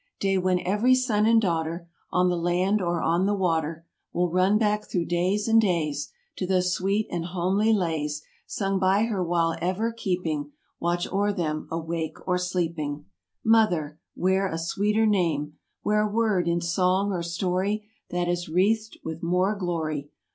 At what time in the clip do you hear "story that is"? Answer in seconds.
17.21-18.49